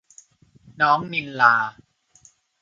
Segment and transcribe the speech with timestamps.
[0.81, 1.55] น้องณิลลา